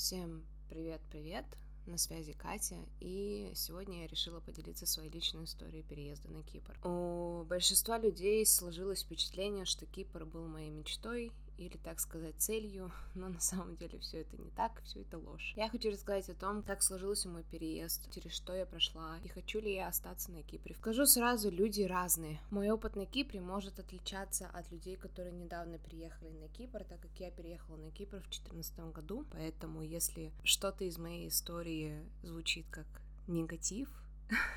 [0.00, 1.44] Всем привет-привет!
[1.84, 6.74] На связи Катя, и сегодня я решила поделиться своей личной историей переезда на Кипр.
[6.88, 13.28] У большинства людей сложилось впечатление, что Кипр был моей мечтой, или, так сказать, целью, но
[13.28, 15.52] на самом деле все это не так, все это ложь.
[15.56, 19.60] Я хочу рассказать о том, как сложился мой переезд, через что я прошла, и хочу
[19.60, 20.74] ли я остаться на Кипре.
[20.74, 22.40] Скажу сразу, люди разные.
[22.50, 27.10] Мой опыт на Кипре может отличаться от людей, которые недавно приехали на Кипр, так как
[27.18, 32.86] я переехала на Кипр в 2014 году, поэтому если что-то из моей истории звучит как
[33.26, 33.88] негатив,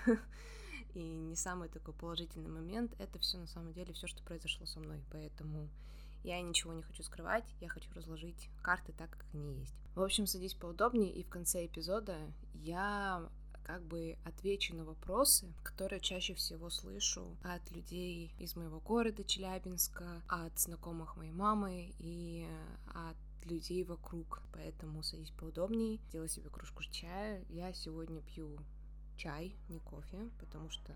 [0.93, 4.79] и не самый такой положительный момент, это все на самом деле все, что произошло со
[4.79, 5.69] мной, поэтому
[6.23, 9.73] я ничего не хочу скрывать, я хочу разложить карты так, как они есть.
[9.95, 12.17] В общем, садись поудобнее, и в конце эпизода
[12.53, 13.29] я
[13.63, 20.21] как бы отвечу на вопросы, которые чаще всего слышу от людей из моего города Челябинска,
[20.27, 22.45] от знакомых моей мамы и
[22.87, 24.41] от людей вокруг.
[24.53, 27.43] Поэтому садись поудобнее, делай себе кружку чая.
[27.49, 28.57] Я сегодня пью
[29.17, 30.95] чай, не кофе, потому что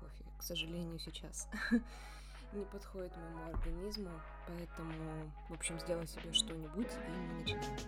[0.00, 1.48] кофе, к сожалению, сейчас
[2.52, 4.10] не подходит моему организму,
[4.46, 7.78] поэтому, в общем, сделай себе что-нибудь, и мы начинаем.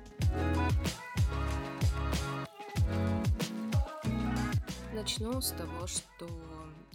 [4.93, 6.29] Начну с того, что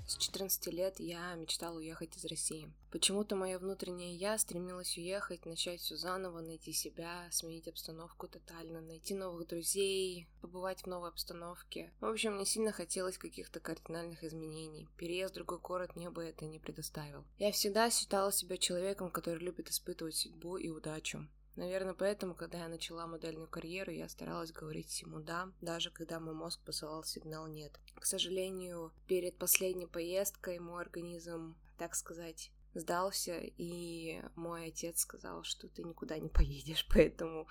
[0.07, 2.71] с 14 лет я мечтала уехать из России.
[2.91, 9.13] Почему-то мое внутреннее я стремилась уехать, начать все заново, найти себя, сменить обстановку тотально, найти
[9.15, 11.91] новых друзей, побывать в новой обстановке.
[11.99, 14.87] В общем, мне сильно хотелось каких-то кардинальных изменений.
[14.97, 17.25] Переезд в другой город мне бы это не предоставил.
[17.37, 21.27] Я всегда считала себя человеком, который любит испытывать судьбу и удачу.
[21.55, 26.33] Наверное, поэтому, когда я начала модельную карьеру, я старалась говорить всему «да», даже когда мой
[26.33, 27.79] мозг посылал сигнал «нет».
[27.95, 35.69] К сожалению, перед последней поездкой мой организм, так сказать, сдался, и мой отец сказал, что
[35.69, 37.47] ты никуда не поедешь, поэтому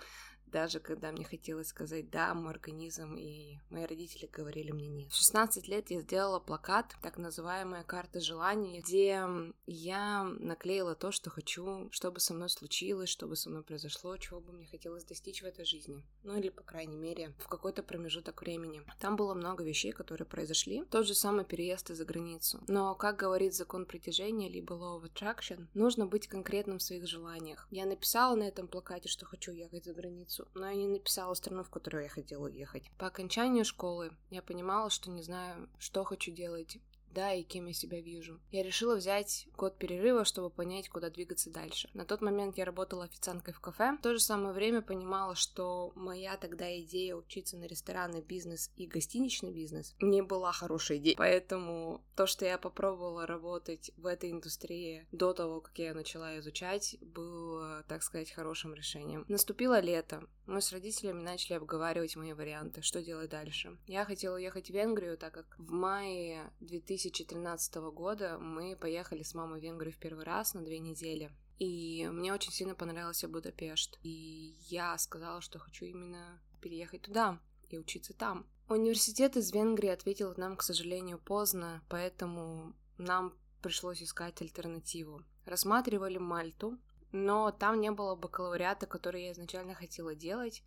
[0.55, 5.11] даже когда мне хотелось сказать «да», мой организм и мои родители говорили мне «нет».
[5.11, 9.27] В 16 лет я сделала плакат, так называемая карта желаний, где
[9.67, 14.53] я наклеила то, что хочу, чтобы со мной случилось, чтобы со мной произошло, чего бы
[14.53, 16.05] мне хотелось достичь в этой жизни.
[16.23, 18.83] Ну или, по крайней мере, в какой-то промежуток времени.
[19.01, 20.85] Там было много вещей, которые произошли.
[20.85, 22.63] Тот же самый переезд за границу.
[22.69, 27.67] Но, как говорит закон притяжения, либо law of attraction, нужно быть конкретным в своих желаниях.
[27.73, 31.65] Я написала на этом плакате, что хочу ехать за границу, но я не написала страну,
[31.65, 32.91] в которую я хотела ехать.
[32.99, 36.79] По окончанию школы я понимала, что не знаю, что хочу делать,
[37.15, 38.41] да, и кем я себя вижу.
[38.51, 41.89] Я решила взять год перерыва, чтобы понять, куда двигаться дальше.
[41.95, 43.97] На тот момент я работала официанткой в кафе.
[43.99, 48.87] В то же самое время понимала, что моя тогда идея учиться на ресторанный бизнес и
[48.87, 51.17] гостиничный бизнес не была хорошей идеей.
[51.17, 56.97] Поэтому то, что я попробовала работать в этой индустрии до того, как я начала изучать,
[57.01, 59.25] было, так сказать, хорошим решением.
[59.29, 60.25] Наступило лето.
[60.47, 63.79] Мы с родителями начали обговаривать мои варианты, что делать дальше.
[63.87, 69.35] Я хотела уехать в Венгрию, так как в мае 2000 2013 года мы поехали с
[69.35, 71.31] мамой в Венгрию в первый раз на две недели.
[71.59, 73.99] И мне очень сильно понравился Будапешт.
[74.03, 77.39] И я сказала, что хочу именно переехать туда
[77.69, 78.47] и учиться там.
[78.69, 85.23] Университет из Венгрии ответил нам, к сожалению, поздно, поэтому нам пришлось искать альтернативу.
[85.45, 86.79] Рассматривали Мальту,
[87.13, 90.63] но там не было бакалавриата, который я изначально хотела делать,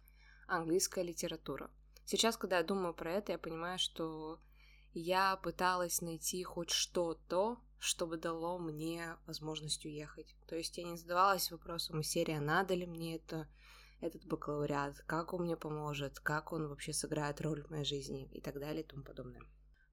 [0.47, 1.71] английская литература.
[2.05, 4.39] Сейчас, когда я думаю про это, я понимаю, что
[4.99, 10.35] я пыталась найти хоть что-то, чтобы дало мне возможность уехать.
[10.47, 13.47] То есть я не задавалась вопросом из серии, надо ли мне это,
[14.01, 18.41] этот бакалавриат, как он мне поможет, как он вообще сыграет роль в моей жизни и
[18.41, 19.41] так далее и тому подобное.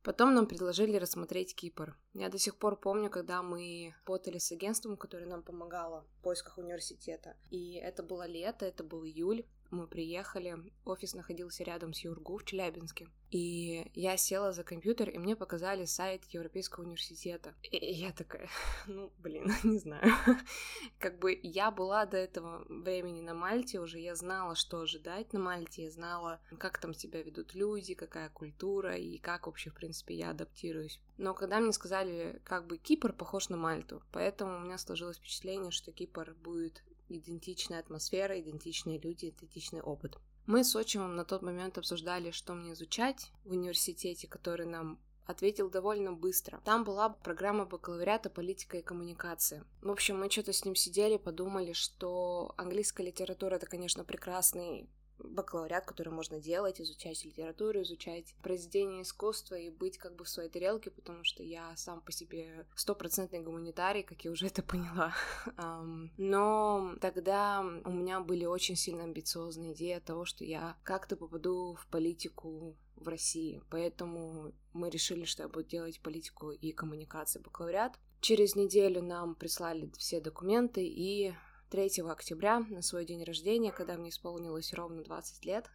[0.02, 1.96] Потом нам предложили рассмотреть Кипр.
[2.12, 6.58] Я до сих пор помню, когда мы работали с агентством, которое нам помогало в поисках
[6.58, 7.38] университета.
[7.50, 12.44] И это было лето, это был июль мы приехали, офис находился рядом с Юргу в
[12.44, 17.54] Челябинске, и я села за компьютер, и мне показали сайт Европейского университета.
[17.62, 18.48] И я такая,
[18.86, 20.12] ну, блин, не знаю.
[20.98, 25.40] Как бы я была до этого времени на Мальте уже, я знала, что ожидать на
[25.40, 30.14] Мальте, я знала, как там себя ведут люди, какая культура, и как вообще, в принципе,
[30.14, 31.00] я адаптируюсь.
[31.18, 35.70] Но когда мне сказали, как бы Кипр похож на Мальту, поэтому у меня сложилось впечатление,
[35.70, 40.18] что Кипр будет идентичная атмосфера, идентичные люди, идентичный опыт.
[40.46, 45.70] Мы с отчимом на тот момент обсуждали, что мне изучать в университете, который нам ответил
[45.70, 46.60] довольно быстро.
[46.64, 49.64] Там была программа бакалавриата политика и коммуникации.
[49.80, 54.88] В общем, мы что-то с ним сидели, подумали, что английская литература это, конечно, прекрасный
[55.34, 60.48] бакалавриат, который можно делать, изучать литературу, изучать произведения искусства и быть как бы в своей
[60.48, 65.14] тарелке, потому что я сам по себе стопроцентный гуманитарий, как я уже это поняла.
[66.16, 71.86] Но тогда у меня были очень сильно амбициозные идеи того, что я как-то попаду в
[71.88, 73.62] политику в России.
[73.70, 77.98] Поэтому мы решили, что я буду делать политику и коммуникации бакалавриат.
[78.20, 81.34] Через неделю нам прислали все документы, и
[81.74, 85.68] 3 октября, на свой день рождения, когда мне исполнилось ровно 20 лет,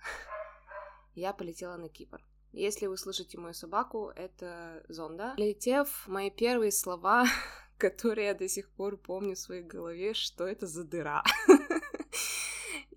[1.13, 2.23] я полетела на Кипр.
[2.53, 5.33] Если вы слышите мою собаку, это Зонда.
[5.35, 7.25] Летев, мои первые слова,
[7.77, 11.21] которые я до сих пор помню в своей голове, что это за дыра.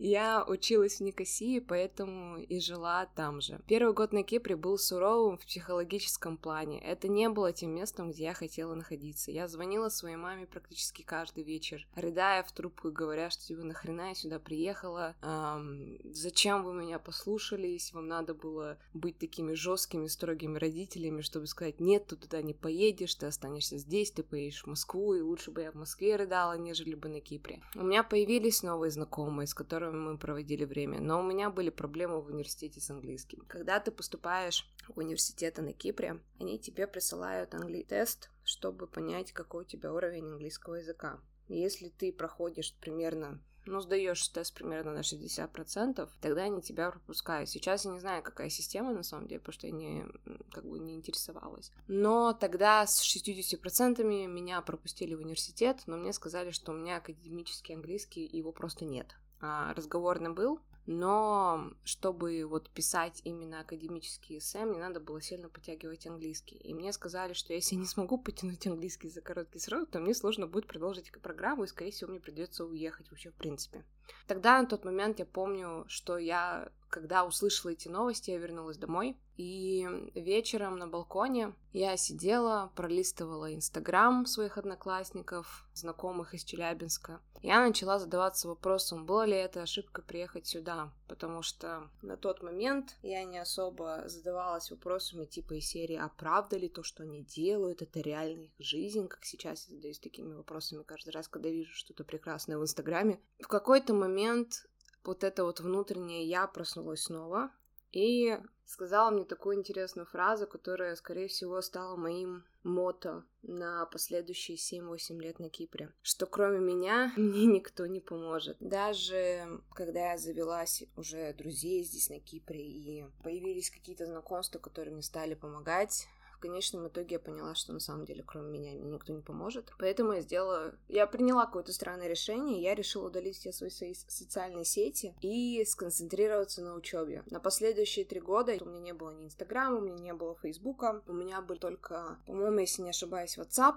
[0.04, 3.60] Я училась в Никосии, поэтому и жила там же.
[3.68, 6.80] Первый год на Кипре был суровым в психологическом плане.
[6.80, 9.30] Это не было тем местом, где я хотела находиться.
[9.30, 14.14] Я звонила своей маме практически каждый вечер, рыдая в трубку говоря, что тебе нахрена я
[14.16, 21.20] сюда приехала, эм, зачем вы меня послушались, вам надо было быть такими жесткими, строгими родителями,
[21.20, 25.20] чтобы сказать, нет, ты туда не поедешь, ты останешься здесь, ты поедешь в Москву, и
[25.20, 27.62] лучше бы я в Москве рыдала, нежели бы на Кипре.
[27.76, 32.20] У меня появились новые знакомые, с которыми мы проводили время, но у меня были проблемы
[32.20, 33.44] в университете с английским.
[33.48, 39.62] Когда ты поступаешь в университеты на Кипре, они тебе присылают английский тест, чтобы понять, какой
[39.62, 41.20] у тебя уровень английского языка.
[41.48, 47.48] Если ты проходишь примерно ну, сдаешь тест примерно на 60%, тогда они тебя пропускают.
[47.48, 50.04] Сейчас я не знаю, какая система на самом деле, потому что я не,
[50.50, 51.70] как бы не интересовалась.
[51.86, 57.76] Но тогда с 60% меня пропустили в университет, но мне сказали, что у меня академический
[57.76, 64.98] английский, его просто нет разговорный был, но чтобы вот писать именно академические эссе, мне надо
[64.98, 66.56] было сильно подтягивать английский.
[66.56, 70.14] И мне сказали, что если я не смогу потянуть английский за короткий срок, то мне
[70.14, 73.84] сложно будет продолжить программу, и, скорее всего, мне придется уехать вообще в принципе.
[74.26, 79.18] Тогда, на тот момент, я помню, что я, когда услышала эти новости, я вернулась домой,
[79.36, 87.20] и вечером на балконе я сидела, пролистывала Инстаграм своих одноклассников, знакомых из Челябинска.
[87.40, 92.96] Я начала задаваться вопросом, была ли это ошибка приехать сюда, потому что на тот момент
[93.02, 97.82] я не особо задавалась вопросами типа из серии «А правда ли то, что они делают,
[97.82, 102.04] это реальная их жизнь?» Как сейчас я задаюсь такими вопросами каждый раз, когда вижу что-то
[102.04, 103.18] прекрасное в Инстаграме.
[103.40, 104.66] В какой-то момент
[105.04, 107.50] вот это вот внутреннее «я» проснулось снова,
[107.92, 115.20] и сказала мне такую интересную фразу, которая, скорее всего, стала моим мото на последующие 7-8
[115.20, 118.56] лет на Кипре, что кроме меня мне никто не поможет.
[118.60, 125.02] Даже когда я завелась уже друзей здесь на Кипре и появились какие-то знакомства, которые мне
[125.02, 126.06] стали помогать,
[126.42, 129.72] конечном итоге я поняла, что на самом деле кроме меня мне никто не поможет.
[129.78, 130.74] Поэтому я сделала...
[130.88, 136.62] Я приняла какое-то странное решение, я решила удалить все свои, свои социальные сети и сконцентрироваться
[136.62, 137.22] на учебе.
[137.30, 141.02] На последующие три года у меня не было ни Инстаграма, у меня не было Фейсбука,
[141.06, 143.76] у меня был только, по-моему, если не ошибаюсь, WhatsApp,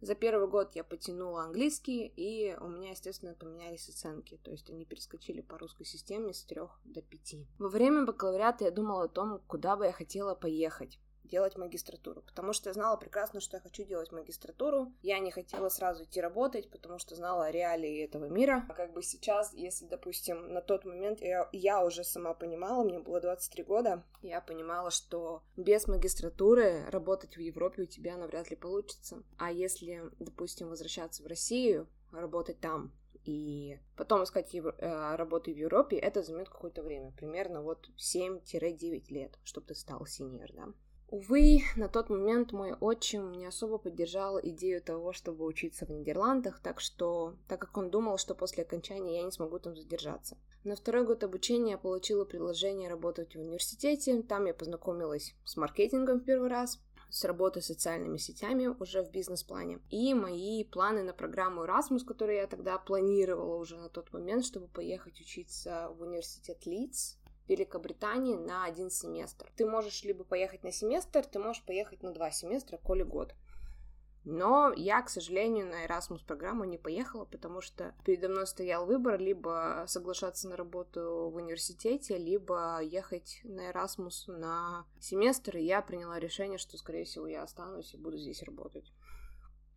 [0.00, 4.84] за первый год я потянула английский, и у меня, естественно, поменялись оценки, то есть они
[4.84, 7.46] перескочили по русской системе с трех до пяти.
[7.58, 12.52] Во время бакалавриата я думала о том, куда бы я хотела поехать делать магистратуру, потому
[12.52, 14.92] что я знала прекрасно, что я хочу делать магистратуру.
[15.02, 18.64] Я не хотела сразу идти работать, потому что знала реалии этого мира.
[18.68, 22.98] А как бы сейчас, если, допустим, на тот момент я, я уже сама понимала, мне
[22.98, 28.56] было 23 года, я понимала, что без магистратуры работать в Европе у тебя навряд ли
[28.56, 29.22] получится.
[29.38, 32.92] А если, допустим, возвращаться в Россию, работать там,
[33.24, 39.04] и потом искать евро, э, работу в Европе, это займет какое-то время, примерно вот 7-9
[39.08, 40.68] лет, чтобы ты стал синьор, да.
[41.14, 46.58] Увы, на тот момент мой отчим не особо поддержал идею того, чтобы учиться в Нидерландах,
[46.58, 50.36] так что, так как он думал, что после окончания я не смогу там задержаться.
[50.64, 56.18] На второй год обучения я получила предложение работать в университете, там я познакомилась с маркетингом
[56.18, 56.80] в первый раз,
[57.10, 59.78] с работой с социальными сетями уже в бизнес-плане.
[59.90, 64.66] И мои планы на программу Erasmus, которую я тогда планировала уже на тот момент, чтобы
[64.66, 69.50] поехать учиться в университет Лидс, Великобритании на один семестр.
[69.56, 73.34] Ты можешь либо поехать на семестр, ты можешь поехать на два семестра, коли год.
[74.24, 79.20] Но я, к сожалению, на Erasmus программу не поехала, потому что передо мной стоял выбор
[79.20, 86.18] либо соглашаться на работу в университете, либо ехать на Erasmus на семестр, и я приняла
[86.18, 88.90] решение, что, скорее всего, я останусь и буду здесь работать.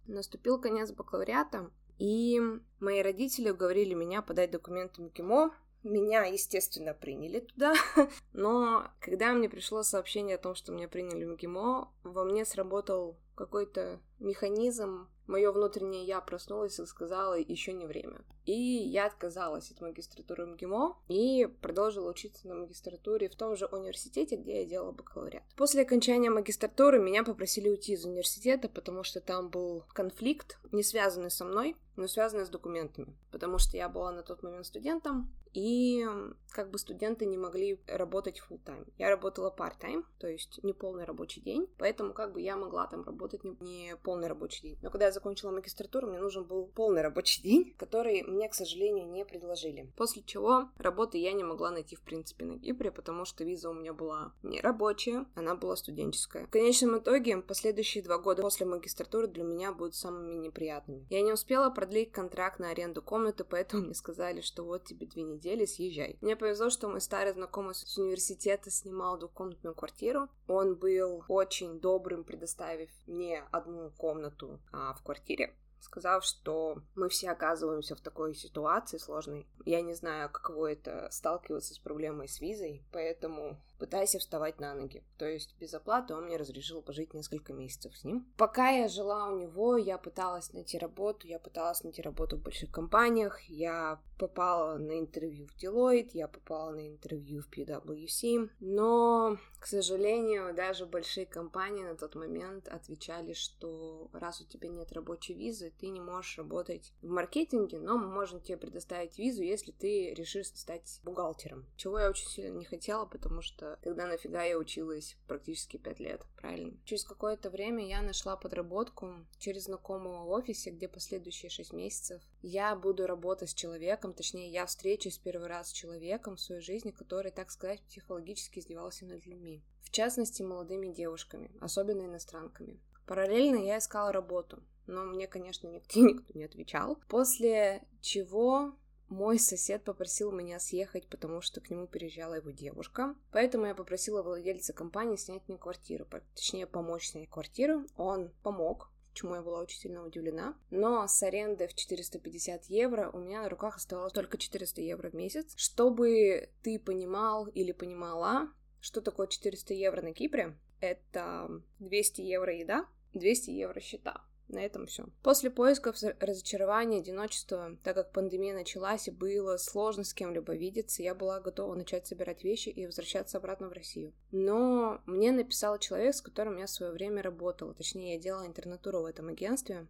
[0.05, 1.69] Наступил конец бакалавриата,
[1.99, 2.39] и
[2.79, 5.51] мои родители уговорили меня подать документы в МКИМО,
[5.87, 7.73] меня, естественно, приняли туда,
[8.33, 13.17] но когда мне пришло сообщение о том, что меня приняли в МГИМО, во мне сработал
[13.35, 18.21] какой-то механизм, мое внутреннее я проснулось и сказала, еще не время.
[18.47, 24.37] И я отказалась от магистратуры МГИМО и продолжила учиться на магистратуре в том же университете,
[24.37, 25.43] где я делала бакалавриат.
[25.57, 31.29] После окончания магистратуры меня попросили уйти из университета, потому что там был конфликт, не связанный
[31.29, 36.05] со мной, но связанный с документами, потому что я была на тот момент студентом, и
[36.51, 38.87] как бы студенты не могли работать full time.
[38.99, 43.03] Я работала part-time, то есть не полный рабочий день, поэтому как бы я могла там
[43.03, 44.79] работать не, полный рабочий день.
[44.83, 49.07] Но когда я закончила магистратуру, мне нужен был полный рабочий день, который мне, к сожалению,
[49.07, 49.91] не предложили.
[49.97, 53.73] После чего работы я не могла найти, в принципе, на Кипре, потому что виза у
[53.73, 56.45] меня была не рабочая, она была студенческая.
[56.45, 61.07] В конечном итоге, последующие два года после магистратуры для меня будут самыми неприятными.
[61.09, 65.23] Я не успела продлить контракт на аренду комнаты, поэтому мне сказали, что вот тебе две
[65.23, 66.17] недели, съезжай.
[66.21, 70.27] Мне повезло, что мой старый знакомый с университета снимал двухкомнатную квартиру.
[70.47, 77.31] Он был очень добрым, предоставив мне одну комнату а, в квартире сказав, что мы все
[77.31, 79.47] оказываемся в такой ситуации сложной.
[79.65, 85.03] Я не знаю, каково это сталкиваться с проблемой с визой, поэтому пытайся вставать на ноги.
[85.17, 88.31] То есть без оплаты он мне разрешил пожить несколько месяцев с ним.
[88.37, 92.71] Пока я жила у него, я пыталась найти работу, я пыталась найти работу в больших
[92.71, 99.67] компаниях, я попала на интервью в Deloitte, я попала на интервью в PwC, но, к
[99.67, 105.66] сожалению, даже большие компании на тот момент отвечали, что раз у тебя нет рабочей визы,
[105.69, 110.47] ты не можешь работать в маркетинге, но мы можем тебе предоставить визу, если ты решишь
[110.47, 111.65] стать бухгалтером.
[111.75, 116.21] Чего я очень сильно не хотела, потому что тогда нафига я училась практически пять лет,
[116.35, 116.77] правильно?
[116.85, 122.75] Через какое-то время я нашла подработку через знакомого в офисе, где последующие шесть месяцев я
[122.75, 127.31] буду работать с человеком, точнее, я встречусь первый раз с человеком в своей жизни, который,
[127.31, 129.63] так сказать, психологически издевался над людьми.
[129.81, 132.79] В частности, молодыми девушками, особенно иностранками.
[133.05, 136.99] Параллельно я искала работу, но мне, конечно, никто, никто не отвечал.
[137.07, 138.73] После чего
[139.09, 143.15] мой сосед попросил меня съехать, потому что к нему переезжала его девушка.
[143.31, 147.85] Поэтому я попросила владельца компании снять мне квартиру, точнее помочь снять квартиру.
[147.95, 150.57] Он помог, чему я была очень сильно удивлена.
[150.71, 155.13] Но с аренды в 450 евро у меня на руках оставалось только 400 евро в
[155.13, 155.53] месяц.
[155.55, 158.49] Чтобы ты понимал или понимала,
[158.81, 164.26] что такое 400 евро на Кипре, это 200 евро еда, 200 евро счета.
[164.47, 165.05] На этом все.
[165.23, 171.13] После поисков разочарования, одиночества, так как пандемия началась и было сложно с кем-либо видеться, я
[171.13, 174.13] была готова начать собирать вещи и возвращаться обратно в Россию.
[174.31, 177.73] Но мне написал человек, с которым я в свое время работала.
[177.73, 179.87] Точнее, я делала интернатуру в этом агентстве.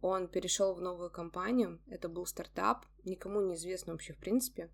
[0.00, 1.80] Он перешел в новую компанию.
[1.86, 4.68] Это был стартап, никому неизвестно вообще в принципе.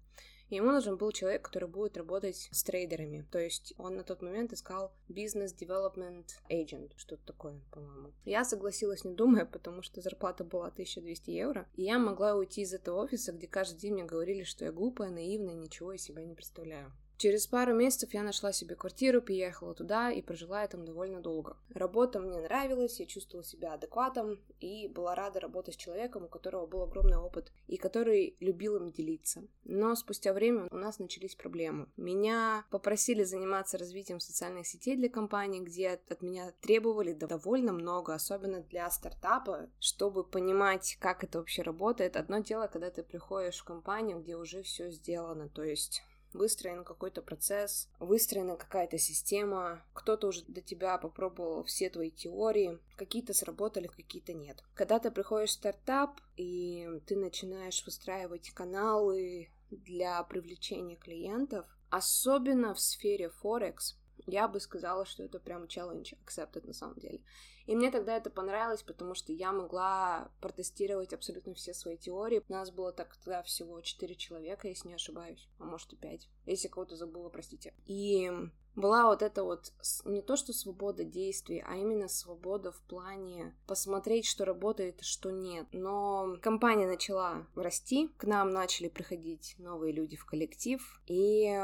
[0.48, 3.26] И ему нужен был человек, который будет работать с трейдерами.
[3.30, 8.12] То есть он на тот момент искал бизнес development agent, что-то такое, по-моему.
[8.24, 11.68] Я согласилась, не думая, потому что зарплата была 1200 евро.
[11.74, 15.10] И я могла уйти из этого офиса, где каждый день мне говорили, что я глупая,
[15.10, 16.92] наивная, ничего из себя не представляю.
[17.18, 21.56] Через пару месяцев я нашла себе квартиру, переехала туда и прожила там довольно долго.
[21.70, 26.66] Работа мне нравилась, я чувствовала себя адекватом и была рада работать с человеком, у которого
[26.66, 29.42] был огромный опыт и который любил им делиться.
[29.64, 31.88] Но спустя время у нас начались проблемы.
[31.96, 38.60] Меня попросили заниматься развитием социальных сетей для компании, где от меня требовали довольно много, особенно
[38.60, 42.16] для стартапа, чтобы понимать, как это вообще работает.
[42.16, 47.22] Одно дело, когда ты приходишь в компанию, где уже все сделано, то есть выстроен какой-то
[47.22, 54.32] процесс, выстроена какая-то система, кто-то уже до тебя попробовал все твои теории, какие-то сработали, какие-то
[54.32, 54.62] нет.
[54.74, 62.80] Когда ты приходишь в стартап, и ты начинаешь выстраивать каналы для привлечения клиентов, особенно в
[62.80, 63.96] сфере Форекс,
[64.28, 67.20] я бы сказала, что это прям challenge accepted на самом деле.
[67.66, 72.44] И мне тогда это понравилось, потому что я могла протестировать абсолютно все свои теории.
[72.48, 76.28] У нас было тогда всего 4 человека, если не ошибаюсь, а может и 5.
[76.46, 77.74] Если кого-то забыла, простите.
[77.84, 78.30] И
[78.78, 79.72] была вот эта вот
[80.04, 85.66] не то что свобода действий, а именно свобода в плане посмотреть, что работает, что нет.
[85.72, 91.60] Но компания начала расти, к нам начали приходить новые люди в коллектив, и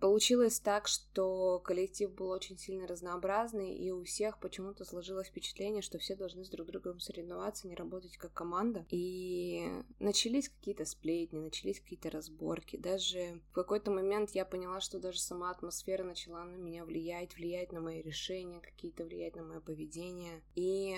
[0.00, 5.98] получилось так, что коллектив был очень сильно разнообразный, и у всех почему-то сложилось впечатление, что
[5.98, 8.86] все должны с друг другом соревноваться, не работать как команда.
[8.90, 12.76] И начались какие-то сплетни, начались какие-то разборки.
[12.76, 17.72] Даже в какой-то момент я поняла, что даже сама атмосфера начала на меня влияет, влияет
[17.72, 20.42] на мои решения, какие-то влияет на мое поведение.
[20.54, 20.96] И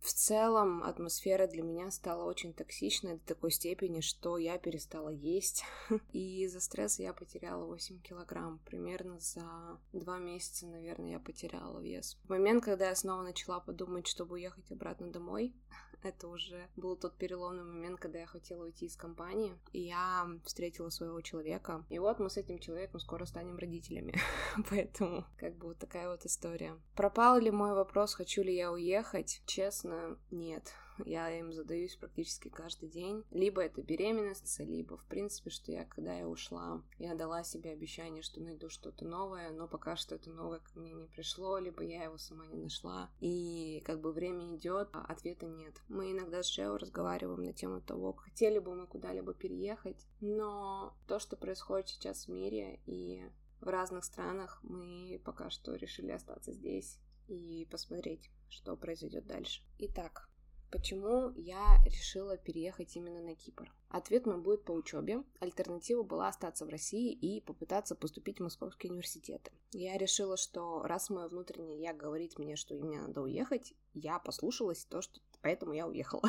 [0.00, 5.64] в целом атмосфера для меня стала очень токсичной до такой степени, что я перестала есть.
[6.12, 8.60] И из-за стресса я потеряла 8 килограмм.
[8.64, 12.18] Примерно за два месяца, наверное, я потеряла вес.
[12.24, 15.54] В момент, когда я снова начала подумать, чтобы уехать обратно домой,
[16.06, 20.88] Это уже был тот переломный момент, когда я хотела уйти из компании, и я встретила
[20.88, 21.84] своего человека.
[21.88, 24.14] И вот мы с этим человеком скоро станем родителями.
[24.70, 26.80] Поэтому как бы вот такая вот история.
[26.94, 29.42] Пропал ли мой вопрос, хочу ли я уехать?
[29.46, 30.72] Честно, нет
[31.04, 33.24] я им задаюсь практически каждый день.
[33.30, 38.22] Либо это беременность, либо, в принципе, что я, когда я ушла, я дала себе обещание,
[38.22, 42.04] что найду что-то новое, но пока что это новое ко мне не пришло, либо я
[42.04, 43.10] его сама не нашла.
[43.20, 45.74] И как бы время идет, а ответа нет.
[45.88, 51.18] Мы иногда с Джео разговариваем на тему того, хотели бы мы куда-либо переехать, но то,
[51.18, 53.22] что происходит сейчас в мире и
[53.60, 56.98] в разных странах, мы пока что решили остаться здесь
[57.28, 59.62] и посмотреть, что произойдет дальше.
[59.78, 60.28] Итак,
[60.70, 63.72] Почему я решила переехать именно на Кипр?
[63.88, 65.22] Ответ мой будет по учебе.
[65.38, 69.52] Альтернатива была остаться в России и попытаться поступить в московские университеты.
[69.72, 74.84] Я решила, что раз мое внутреннее я говорит мне, что мне надо уехать, я послушалась
[74.84, 76.28] то, что поэтому я уехала.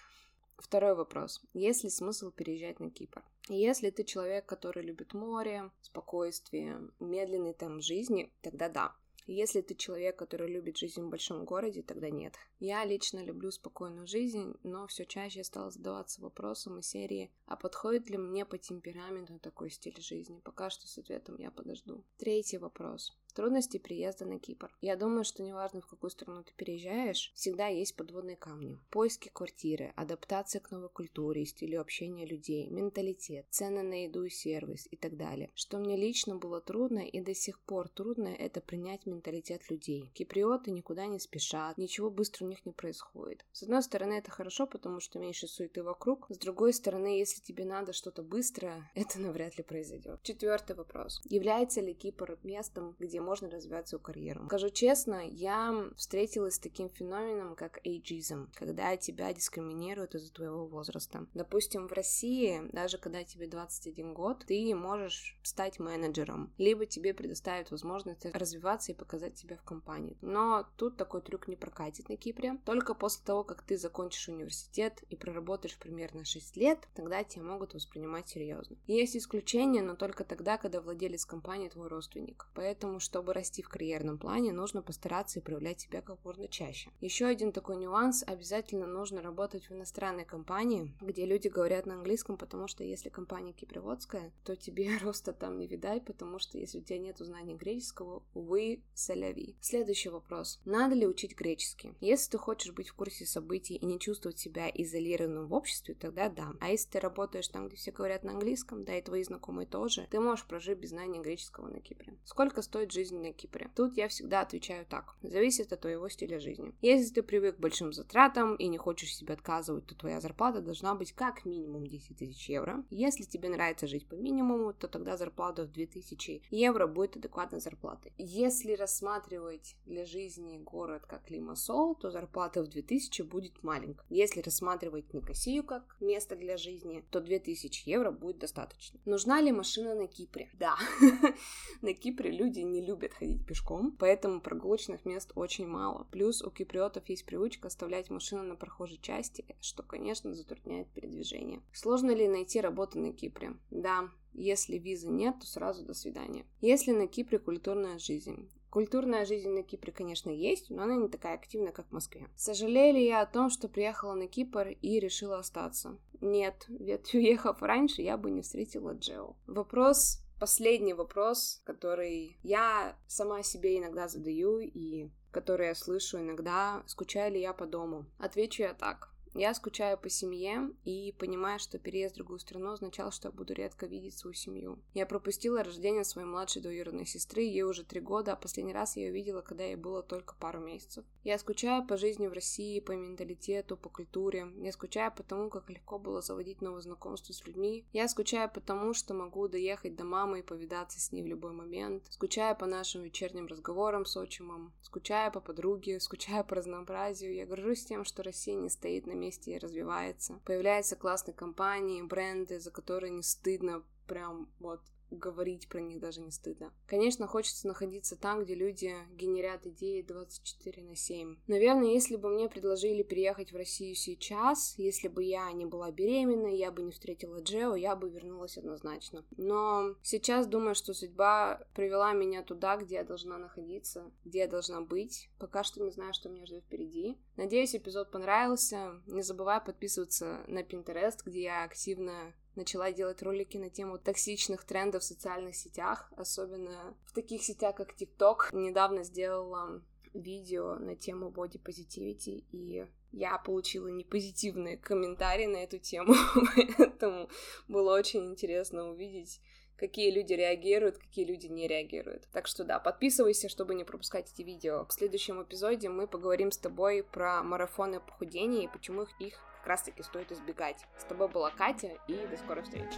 [0.58, 1.40] Второй вопрос.
[1.54, 3.22] Есть ли смысл переезжать на Кипр?
[3.48, 8.94] Если ты человек, который любит море, спокойствие, медленный темп жизни, тогда да.
[9.30, 12.34] Если ты человек, который любит жизнь в большом городе, тогда нет.
[12.60, 17.56] Я лично люблю спокойную жизнь, но все чаще я стала задаваться вопросом из серии, а
[17.56, 20.40] подходит ли мне по темпераменту такой стиль жизни?
[20.44, 22.02] Пока что с ответом я подожду.
[22.16, 23.14] Третий вопрос.
[23.38, 24.68] Трудности приезда на Кипр.
[24.80, 28.80] Я думаю, что неважно, в какую страну ты переезжаешь, всегда есть подводные камни.
[28.90, 34.28] Поиски квартиры, адаптация к новой культуре и стилю общения людей, менталитет, цены на еду и
[34.28, 35.52] сервис и так далее.
[35.54, 40.10] Что мне лично было трудно и до сих пор трудно, это принять менталитет людей.
[40.14, 43.44] Киприоты никуда не спешат, ничего быстро у них не происходит.
[43.52, 46.26] С одной стороны, это хорошо, потому что меньше суеты вокруг.
[46.28, 50.24] С другой стороны, если тебе надо что-то быстро, это навряд ли произойдет.
[50.24, 51.20] Четвертый вопрос.
[51.26, 54.46] Является ли Кипр местом, где можно развивать свою карьеру.
[54.46, 61.26] Скажу честно, я встретилась с таким феноменом, как эйджизм, когда тебя дискриминируют из-за твоего возраста.
[61.34, 67.70] Допустим, в России, даже когда тебе 21 год, ты можешь стать менеджером, либо тебе предоставят
[67.70, 70.16] возможность развиваться и показать себя в компании.
[70.22, 72.58] Но тут такой трюк не прокатит на Кипре.
[72.64, 77.74] Только после того, как ты закончишь университет и проработаешь примерно 6 лет, тогда тебя могут
[77.74, 78.76] воспринимать серьезно.
[78.86, 82.46] Есть исключения, но только тогда, когда владелец компании твой родственник.
[82.54, 86.88] Поэтому, что чтобы расти в карьерном плане, нужно постараться и проявлять себя как можно чаще.
[87.00, 92.36] Еще один такой нюанс, обязательно нужно работать в иностранной компании, где люди говорят на английском,
[92.36, 96.80] потому что если компания киприводская, то тебе роста там не видать, потому что если у
[96.80, 99.56] тебя нет знаний греческого, увы, соляви.
[99.60, 100.60] Следующий вопрос.
[100.64, 101.96] Надо ли учить греческий?
[101.98, 106.28] Если ты хочешь быть в курсе событий и не чувствовать себя изолированным в обществе, тогда
[106.28, 106.52] да.
[106.60, 110.06] А если ты работаешь там, где все говорят на английском, да и твои знакомые тоже,
[110.08, 112.16] ты можешь прожить без знания греческого на Кипре.
[112.24, 113.70] Сколько стоит жизнь жизни на Кипре?
[113.76, 115.14] Тут я всегда отвечаю так.
[115.22, 116.74] Зависит от твоего стиля жизни.
[116.82, 120.94] Если ты привык к большим затратам и не хочешь себе отказывать, то твоя зарплата должна
[120.94, 122.84] быть как минимум 10 тысяч евро.
[122.90, 128.12] Если тебе нравится жить по минимуму, то тогда зарплата в 2000 евро будет адекватной зарплатой.
[128.18, 134.04] Если рассматривать для жизни город как Лимассол, то зарплата в 2000 будет маленькая.
[134.10, 138.98] Если рассматривать Никосию как место для жизни, то 2000 евро будет достаточно.
[139.04, 140.48] Нужна ли машина на Кипре?
[140.54, 140.76] Да.
[141.82, 146.06] На Кипре люди не любят ходить пешком, поэтому прогулочных мест очень мало.
[146.10, 151.60] Плюс у киприотов есть привычка оставлять машину на прохожей части, что, конечно, затрудняет передвижение.
[151.72, 153.56] Сложно ли найти работу на Кипре?
[153.70, 156.46] Да, если визы нет, то сразу до свидания.
[156.60, 158.48] Если на Кипре культурная жизнь?
[158.70, 162.28] Культурная жизнь на Кипре, конечно, есть, но она не такая активная, как в Москве.
[162.36, 165.96] Сожалею ли я о том, что приехала на Кипр и решила остаться?
[166.20, 169.36] Нет, ведь уехав раньше, я бы не встретила Джео.
[169.46, 177.32] Вопрос последний вопрос, который я сама себе иногда задаю и который я слышу иногда, скучаю
[177.32, 178.06] ли я по дому.
[178.18, 179.10] Отвечу я так.
[179.38, 183.54] Я скучаю по семье и понимаю, что переезд в другую страну означал, что я буду
[183.54, 184.80] редко видеть свою семью.
[184.94, 189.04] Я пропустила рождение своей младшей двоюродной сестры, ей уже три года, а последний раз я
[189.04, 191.04] ее видела, когда ей было только пару месяцев.
[191.22, 194.48] Я скучаю по жизни в России, по менталитету, по культуре.
[194.56, 197.84] Я скучаю по тому, как легко было заводить новые знакомства с людьми.
[197.92, 201.52] Я скучаю по тому, что могу доехать до мамы и повидаться с ней в любой
[201.52, 202.02] момент.
[202.10, 204.72] Скучаю по нашим вечерним разговорам с отчимом.
[204.82, 207.36] Скучаю по подруге, скучаю по разнообразию.
[207.36, 210.40] Я горжусь тем, что Россия не стоит на месте и развивается.
[210.44, 216.30] Появляются классные компании, бренды, за которые не стыдно прям вот говорить про них даже не
[216.30, 216.72] стыдно.
[216.86, 221.36] Конечно, хочется находиться там, где люди генерят идеи 24 на 7.
[221.46, 226.48] Наверное, если бы мне предложили переехать в Россию сейчас, если бы я не была беременна,
[226.48, 229.24] я бы не встретила Джео, я бы вернулась однозначно.
[229.36, 234.80] Но сейчас думаю, что судьба привела меня туда, где я должна находиться, где я должна
[234.80, 235.30] быть.
[235.38, 237.16] Пока что не знаю, что меня ждет впереди.
[237.36, 239.00] Надеюсь, эпизод понравился.
[239.06, 245.02] Не забывай подписываться на Pinterest, где я активно начала делать ролики на тему токсичных трендов
[245.02, 248.50] в социальных сетях, особенно в таких сетях, как TikTok.
[248.52, 256.14] Недавно сделала видео на тему body positivity, и я получила непозитивные комментарии на эту тему,
[256.76, 257.28] поэтому
[257.68, 259.40] было очень интересно увидеть,
[259.76, 262.28] какие люди реагируют, какие люди не реагируют.
[262.32, 264.84] Так что да, подписывайся, чтобы не пропускать эти видео.
[264.86, 270.02] В следующем эпизоде мы поговорим с тобой про марафоны похудения и почему их как раз-таки
[270.02, 270.86] стоит избегать.
[270.96, 272.96] С тобой была Катя, и до скорой встречи.